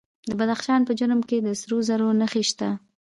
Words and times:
د 0.29 0.31
بدخشان 0.39 0.81
په 0.87 0.93
جرم 0.99 1.21
کې 1.29 1.37
د 1.41 1.47
سرو 1.61 1.77
زرو 1.87 2.07
نښې 2.19 2.43
شته. 2.49 2.69